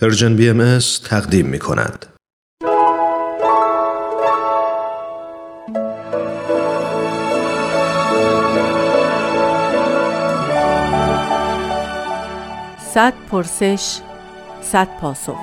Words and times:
Persian 0.00 0.36
BM 0.36 0.78
تقدیم 1.04 1.46
می 1.46 1.58
کند. 1.58 2.06
صد 12.94 13.12
پرسش 13.30 13.98
صد 14.62 14.88
پاسخ 15.00 15.36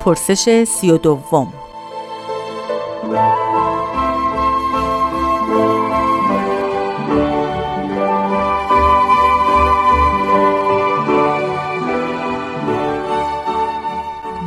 پرسش 0.00 0.64
سی 0.64 0.90
و 0.90 0.98
دوم 0.98 1.59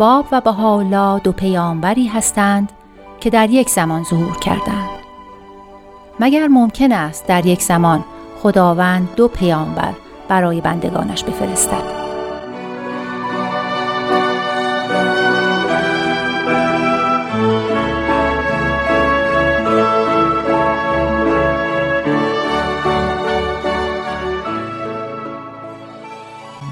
باب 0.04 0.26
و 0.32 0.42
بهاءالله 0.42 1.20
دو 1.20 1.32
پیامبری 1.32 2.08
هستند 2.08 2.72
که 3.20 3.30
در 3.30 3.50
یک 3.50 3.70
زمان 3.70 4.04
ظهور 4.04 4.38
کردند. 4.38 4.90
مگر 6.20 6.48
ممکن 6.48 6.92
است 6.92 7.28
در 7.28 7.46
یک 7.46 7.62
زمان 7.62 8.04
خداوند 8.42 9.16
دو 9.16 9.28
پیامبر 9.28 9.94
برای 10.28 10.62
بندگانش 10.62 11.24
بفرستد؟ 11.24 11.84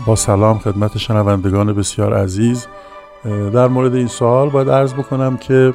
با 0.05 0.16
سلام 0.16 0.59
خدمت 0.59 0.97
شنوندگان 0.97 1.73
بسیار 1.73 2.13
عزیز. 2.13 2.67
در 3.25 3.67
مورد 3.67 3.95
این 3.95 4.08
سوال 4.08 4.50
باید 4.50 4.69
عرض 4.69 4.94
بکنم 4.94 5.38
که 5.38 5.73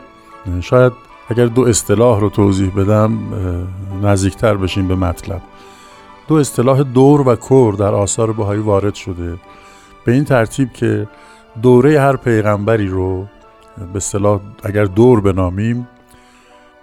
شاید 0.61 0.92
اگر 1.28 1.47
دو 1.47 1.62
اصطلاح 1.62 2.20
رو 2.20 2.30
توضیح 2.30 2.72
بدم 2.77 3.19
نزدیکتر 4.03 4.56
بشیم 4.56 4.88
به 4.88 4.94
مطلب. 4.94 5.41
دو 6.28 6.34
اصطلاح 6.34 6.83
دور 6.83 7.28
و 7.28 7.36
کور 7.36 7.75
در 7.75 7.94
آثار 7.94 8.33
بهایی 8.33 8.61
وارد 8.61 8.94
شده. 8.94 9.36
به 10.05 10.12
این 10.12 10.25
ترتیب 10.25 10.72
که 10.72 11.08
دوره 11.62 12.00
هر 12.00 12.16
پیغمبری 12.16 12.88
رو 12.88 13.27
به 13.92 13.97
اصطلاح 13.97 14.41
اگر 14.62 14.84
دور 14.84 15.20
بنامیم 15.20 15.88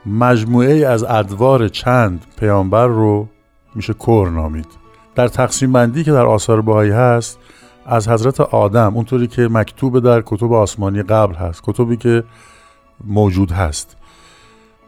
مجموعه 0.05 0.87
از 0.87 1.03
ادوار 1.03 1.67
چند 1.67 2.25
پیامبر 2.39 2.87
رو 2.87 3.27
میشه 3.75 3.93
کور 3.93 4.29
نامید. 4.29 4.67
در 5.15 5.27
تقسیم 5.27 5.71
بندی 5.71 6.03
که 6.03 6.11
در 6.11 6.25
آثار 6.25 6.61
بهایی 6.61 6.91
هست 6.91 7.39
از 7.85 8.07
حضرت 8.09 8.41
آدم 8.41 8.95
اونطوری 8.95 9.27
که 9.27 9.47
مکتوب 9.51 9.99
در 9.99 10.23
کتب 10.25 10.53
آسمانی 10.53 11.03
قبل 11.03 11.35
هست 11.35 11.61
کتبی 11.63 11.97
که 11.97 12.23
موجود 13.05 13.51
هست. 13.51 13.97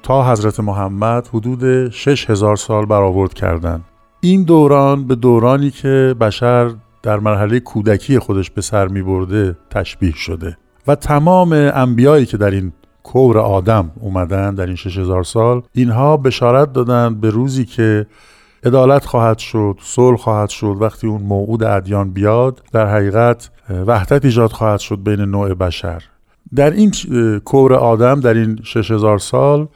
تا 0.03 0.31
حضرت 0.31 0.59
محمد 0.59 1.27
حدود 1.27 1.89
6000 1.89 2.55
سال 2.55 2.85
برآورد 2.85 3.33
کردند 3.33 3.83
این 4.21 4.43
دوران 4.43 5.07
به 5.07 5.15
دورانی 5.15 5.71
که 5.71 6.15
بشر 6.21 6.73
در 7.03 7.19
مرحله 7.19 7.59
کودکی 7.59 8.19
خودش 8.19 8.51
به 8.51 8.61
سر 8.61 8.87
می 8.87 9.01
برده 9.01 9.57
تشبیه 9.69 10.13
شده. 10.15 10.57
و 10.87 10.95
تمام 10.95 11.53
انبیایی 11.53 12.25
که 12.25 12.37
در 12.37 12.51
این 12.51 12.73
کور 13.03 13.37
آدم 13.37 13.91
اومدن 13.99 14.55
در 14.55 14.65
این 14.65 14.75
6000 14.75 15.23
سال 15.23 15.61
اینها 15.73 16.17
بشارت 16.17 16.73
دادند 16.73 17.21
به 17.21 17.29
روزی 17.29 17.65
که 17.65 18.05
عدالت 18.65 19.05
خواهد 19.05 19.37
شد 19.37 19.77
صلح 19.81 20.17
خواهد 20.17 20.49
شد 20.49 20.77
وقتی 20.79 21.07
اون 21.07 21.21
موعود 21.21 21.63
ادیان 21.63 22.11
بیاد 22.11 22.63
در 22.71 22.87
حقیقت 22.87 23.49
وحدت 23.87 24.25
ایجاد 24.25 24.51
خواهد 24.51 24.79
شد 24.79 25.03
بین 25.03 25.21
نوع 25.21 25.53
بشر. 25.53 26.03
در 26.55 26.71
این 26.71 26.91
کور 27.45 27.73
آدم 27.73 28.19
در 28.19 28.33
این 28.33 28.59
6000 28.63 29.17
سال 29.17 29.67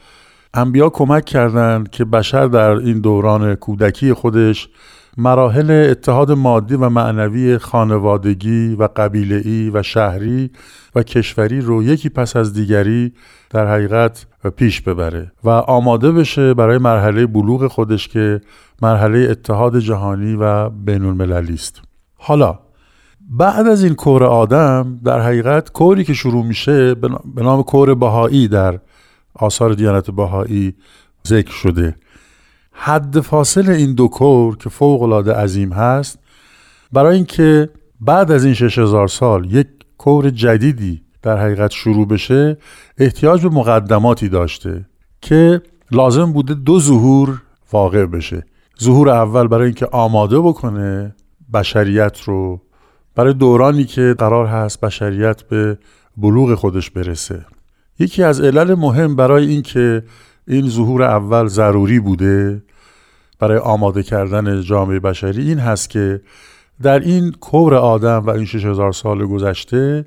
انبیا 0.53 0.89
کمک 0.89 1.25
کردند 1.25 1.89
که 1.89 2.05
بشر 2.05 2.47
در 2.47 2.71
این 2.71 2.99
دوران 2.99 3.55
کودکی 3.55 4.13
خودش 4.13 4.69
مراحل 5.17 5.87
اتحاد 5.91 6.31
مادی 6.31 6.75
و 6.75 6.89
معنوی 6.89 7.57
خانوادگی 7.57 8.75
و 8.75 8.87
قبیله‌ای 8.95 9.69
و 9.69 9.83
شهری 9.83 10.51
و 10.95 11.03
کشوری 11.03 11.61
رو 11.61 11.83
یکی 11.83 12.09
پس 12.09 12.35
از 12.35 12.53
دیگری 12.53 13.13
در 13.49 13.67
حقیقت 13.67 14.25
پیش 14.55 14.81
ببره 14.81 15.31
و 15.43 15.49
آماده 15.49 16.11
بشه 16.11 16.53
برای 16.53 16.77
مرحله 16.77 17.25
بلوغ 17.25 17.67
خودش 17.67 18.07
که 18.07 18.41
مرحله 18.81 19.27
اتحاد 19.31 19.79
جهانی 19.79 20.35
و 20.35 20.69
بین 20.69 21.05
المللی 21.05 21.53
است. 21.53 21.81
حالا 22.15 22.59
بعد 23.29 23.67
از 23.67 23.83
این 23.83 23.95
کور 23.95 24.23
آدم 24.23 24.99
در 25.03 25.21
حقیقت 25.21 25.71
کوری 25.71 26.03
که 26.03 26.13
شروع 26.13 26.45
میشه 26.45 26.95
به 26.95 27.09
نام 27.43 27.63
کور 27.63 27.95
بهایی 27.95 28.47
در 28.47 28.79
آثار 29.33 29.73
دیانت 29.73 30.11
بهایی 30.11 30.75
ذکر 31.27 31.51
شده. 31.51 31.95
حد 32.71 33.19
فاصل 33.19 33.69
این 33.69 33.93
دو 33.93 34.07
کور 34.07 34.57
که 34.57 34.69
فوق 34.69 35.01
العاده 35.01 35.33
عظیم 35.33 35.73
هست 35.73 36.19
برای 36.93 37.15
اینکه 37.15 37.69
بعد 38.01 38.31
از 38.31 38.45
این 38.45 38.53
6000 38.53 39.07
سال 39.07 39.53
یک 39.53 39.67
کور 39.97 40.29
جدیدی 40.29 41.01
در 41.21 41.37
حقیقت 41.37 41.71
شروع 41.71 42.07
بشه 42.07 42.57
احتیاج 42.97 43.43
به 43.43 43.49
مقدماتی 43.49 44.29
داشته 44.29 44.85
که 45.21 45.61
لازم 45.91 46.31
بوده 46.31 46.53
دو 46.53 46.79
ظهور 46.79 47.41
واقع 47.71 48.05
بشه. 48.05 48.45
ظهور 48.81 49.09
اول 49.09 49.47
برای 49.47 49.65
اینکه 49.65 49.85
آماده 49.85 50.39
بکنه 50.39 51.15
بشریت 51.53 52.21
رو 52.21 52.61
برای 53.15 53.33
دورانی 53.33 53.83
که 53.83 54.15
قرار 54.17 54.45
هست 54.45 54.79
بشریت 54.81 55.43
به 55.43 55.77
بلوغ 56.17 56.53
خودش 56.53 56.89
برسه. 56.89 57.45
یکی 57.99 58.23
از 58.23 58.41
علل 58.41 58.73
مهم 58.73 59.15
برای 59.15 59.47
اینکه 59.47 60.03
این 60.47 60.69
ظهور 60.69 61.03
اول 61.03 61.47
ضروری 61.47 61.99
بوده 61.99 62.63
برای 63.39 63.57
آماده 63.57 64.03
کردن 64.03 64.61
جامعه 64.61 64.99
بشری 64.99 65.47
این 65.47 65.59
هست 65.59 65.89
که 65.89 66.21
در 66.81 66.99
این 66.99 67.31
کور 67.31 67.75
آدم 67.75 68.25
و 68.25 68.29
این 68.29 68.45
6000 68.45 68.91
سال 68.91 69.25
گذشته 69.25 70.05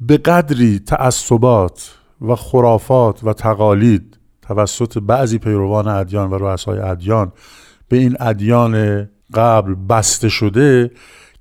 به 0.00 0.16
قدری 0.16 0.78
تعصبات 0.78 1.94
و 2.20 2.34
خرافات 2.34 3.24
و 3.24 3.32
تقالید 3.32 4.18
توسط 4.42 4.98
بعضی 4.98 5.38
پیروان 5.38 5.88
ادیان 5.88 6.30
و 6.30 6.34
رؤسای 6.34 6.78
ادیان 6.78 7.32
به 7.88 7.96
این 7.96 8.16
ادیان 8.20 9.06
قبل 9.34 9.74
بسته 9.74 10.28
شده 10.28 10.90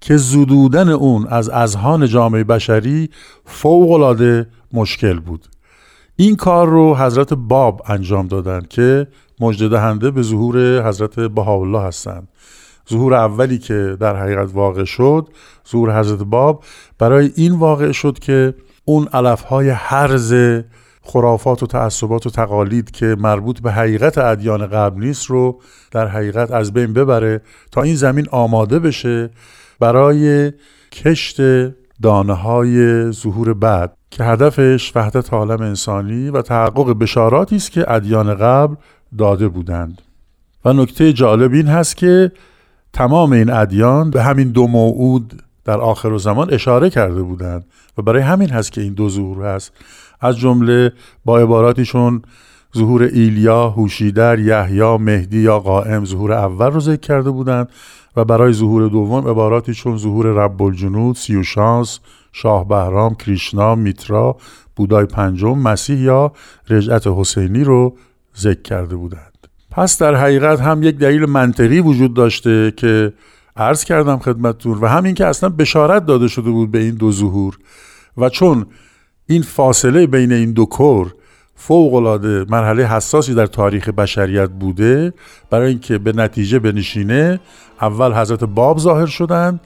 که 0.01 0.17
زدودن 0.17 0.89
اون 0.89 1.27
از 1.27 1.49
اذهان 1.49 2.07
جامعه 2.07 2.43
بشری 2.43 3.09
فوق 3.45 4.17
مشکل 4.73 5.19
بود. 5.19 5.45
این 6.15 6.35
کار 6.35 6.67
رو 6.69 6.95
حضرت 6.95 7.33
باب 7.33 7.81
انجام 7.87 8.27
دادن 8.27 8.61
که 8.69 9.07
مجد 9.39 9.69
دهنده 9.69 10.11
به 10.11 10.21
ظهور 10.21 10.87
حضرت 10.87 11.19
بهاءالله 11.19 11.81
هستند. 11.81 12.27
ظهور 12.89 13.13
اولی 13.13 13.57
که 13.57 13.97
در 13.99 14.15
حقیقت 14.15 14.49
واقع 14.53 14.83
شد 14.83 15.27
ظهور 15.71 15.99
حضرت 15.99 16.19
باب 16.19 16.63
برای 16.99 17.31
این 17.35 17.55
واقع 17.55 17.91
شد 17.91 18.19
که 18.19 18.53
اون 18.85 19.07
علفهای 19.13 19.69
حرز 19.69 20.33
خرافات 21.01 21.63
و 21.63 21.67
تعصبات 21.67 22.27
و 22.27 22.29
تقالید 22.29 22.91
که 22.91 23.15
مربوط 23.19 23.59
به 23.59 23.71
حقیقت 23.71 24.17
ادیان 24.17 24.67
قبل 24.67 25.03
نیست 25.03 25.25
رو 25.25 25.61
در 25.91 26.07
حقیقت 26.07 26.51
از 26.51 26.73
بین 26.73 26.93
ببره 26.93 27.41
تا 27.71 27.81
این 27.81 27.95
زمین 27.95 28.27
آماده 28.31 28.79
بشه 28.79 29.29
برای 29.79 30.51
کشت 30.91 31.37
دانه 32.01 32.33
های 32.33 33.11
ظهور 33.11 33.53
بعد 33.53 33.93
که 34.11 34.23
هدفش 34.23 34.91
وحدت 34.95 35.33
عالم 35.33 35.61
انسانی 35.61 36.29
و 36.29 36.41
تحقق 36.41 36.99
بشاراتی 36.99 37.55
است 37.55 37.71
که 37.71 37.91
ادیان 37.91 38.35
قبل 38.35 38.75
داده 39.17 39.47
بودند. 39.47 40.01
و 40.65 40.73
نکته 40.73 41.13
جالب 41.13 41.53
این 41.53 41.67
هست 41.67 41.97
که 41.97 42.31
تمام 42.95 43.31
این 43.31 43.49
ادیان 43.49 44.09
به 44.09 44.23
همین 44.23 44.49
دو 44.49 44.67
موعود 44.67 45.43
در 45.65 45.77
آخر 45.77 46.07
و 46.07 46.17
زمان 46.17 46.53
اشاره 46.53 46.89
کرده 46.89 47.21
بودند 47.21 47.65
و 47.97 48.01
برای 48.01 48.21
همین 48.21 48.49
هست 48.49 48.71
که 48.71 48.81
این 48.81 48.93
دو 48.93 49.09
ظهور 49.09 49.45
هست 49.45 49.71
از 50.21 50.37
جمله 50.37 50.93
با 51.25 51.39
عباراتیشون 51.39 52.21
ظهور 52.77 53.03
ایلیا، 53.03 53.69
هوشیدر، 53.69 54.39
یحیی، 54.39 54.97
مهدی 54.97 55.37
یا 55.37 55.59
قائم 55.59 56.05
ظهور 56.05 56.33
اول 56.33 56.71
رو 56.71 56.79
ذکر 56.79 56.99
کرده 56.99 57.31
بودند 57.31 57.69
و 58.15 58.25
برای 58.25 58.53
ظهور 58.53 58.87
دوم 58.87 59.27
عباراتی 59.27 59.73
چون 59.73 59.97
ظهور 59.97 60.25
رب 60.25 60.61
الجنود، 60.61 61.15
سیوشانس، 61.15 61.99
شاه 62.31 62.67
بهرام، 62.67 63.15
کریشنا، 63.15 63.75
میترا، 63.75 64.37
بودای 64.75 65.05
پنجم، 65.05 65.57
مسیح 65.57 65.99
یا 65.99 66.31
رجعت 66.69 67.07
حسینی 67.07 67.63
رو 67.63 67.97
ذکر 68.37 68.61
کرده 68.61 68.95
بودند. 68.95 69.34
پس 69.75 69.97
در 69.97 70.15
حقیقت 70.15 70.61
هم 70.61 70.83
یک 70.83 70.97
دلیل 70.97 71.25
منطقی 71.25 71.79
وجود 71.79 72.13
داشته 72.13 72.73
که 72.77 73.13
عرض 73.57 73.83
کردم 73.83 74.17
خدمتتون 74.19 74.77
و 74.81 74.87
همین 74.87 75.13
که 75.13 75.25
اصلا 75.25 75.49
بشارت 75.49 76.05
داده 76.05 76.27
شده 76.27 76.49
بود 76.49 76.71
به 76.71 76.79
این 76.79 76.95
دو 76.95 77.11
ظهور 77.11 77.57
و 78.17 78.29
چون 78.29 78.65
این 79.27 79.41
فاصله 79.41 80.07
بین 80.07 80.31
این 80.31 80.51
دو 80.51 80.65
کور 80.65 81.13
فوقالعاده 81.55 82.45
مرحله 82.49 82.87
حساسی 82.87 83.33
در 83.33 83.45
تاریخ 83.45 83.89
بشریت 83.89 84.49
بوده 84.49 85.13
برای 85.49 85.69
اینکه 85.69 85.97
به 85.97 86.13
نتیجه 86.13 86.59
بنشینه 86.59 87.39
اول 87.81 88.13
حضرت 88.13 88.43
باب 88.43 88.79
ظاهر 88.79 89.05
شدند 89.05 89.59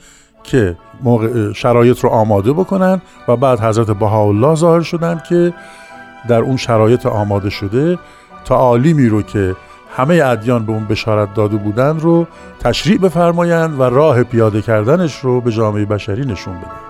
که 0.44 0.78
موقع 1.04 1.54
شرایط 1.54 2.00
رو 2.00 2.10
آماده 2.10 2.54
بکنن 2.54 3.02
و 3.28 3.36
بعد 3.36 3.60
حضرت 3.60 3.92
بهاءالله 3.92 4.56
ظاهر 4.56 4.82
شدند 4.82 5.24
که 5.24 5.54
در 6.30 6.42
اون 6.42 6.58
شرایط 6.58 7.06
آماده 7.06 7.50
شده 7.50 8.00
تعالیمی 8.46 9.10
رو 9.10 9.22
که 9.22 9.56
همه 10.00 10.22
ادیان 10.26 10.66
به 10.66 10.72
اون 10.72 10.86
بشارت 10.86 11.34
داده 11.34 11.58
بودند 11.58 12.02
رو 12.02 12.28
تشریع 12.60 12.98
بفرمایند 12.98 13.80
و 13.80 13.84
راه 13.84 14.24
پیاده 14.24 14.62
کردنش 14.62 15.20
رو 15.20 15.42
به 15.42 15.52
جامعه 15.52 15.86
بشری 15.86 16.26
نشون 16.26 16.54
بدن 16.54 16.89